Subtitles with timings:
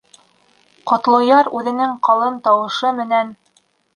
[0.91, 3.33] Ҡотлояр үҙенең ҡалын тауышы менән: